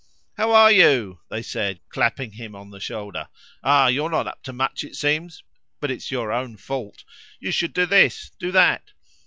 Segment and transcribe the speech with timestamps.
[0.35, 3.27] "How are you?" they said, clapping him on the shoulder.
[3.63, 3.85] "Ah!
[3.85, 5.43] you're not up to much, it seems,
[5.79, 7.03] but it's your own fault.
[7.39, 8.31] You should do this!
[8.39, 8.93] do that!"